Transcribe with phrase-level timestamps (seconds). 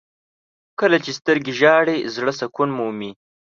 [0.79, 3.11] •کله چې سترګې ژاړي، زړه سکون مومي.